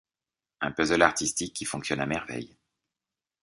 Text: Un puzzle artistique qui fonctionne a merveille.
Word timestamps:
Un 0.61 0.71
puzzle 0.71 1.03
artistique 1.03 1.53
qui 1.55 1.63
fonctionne 1.63 1.99
a 1.99 2.07
merveille. 2.07 2.57